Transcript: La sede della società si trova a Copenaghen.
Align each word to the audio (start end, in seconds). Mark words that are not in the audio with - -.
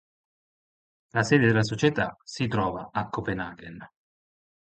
La 1.11 1.21
sede 1.21 1.45
della 1.45 1.61
società 1.61 2.17
si 2.23 2.47
trova 2.47 2.89
a 2.91 3.07
Copenaghen. 3.07 3.87